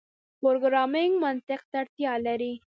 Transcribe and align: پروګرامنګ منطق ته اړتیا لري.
پروګرامنګ 0.41 1.11
منطق 1.23 1.61
ته 1.71 1.75
اړتیا 1.81 2.13
لري. 2.25 2.53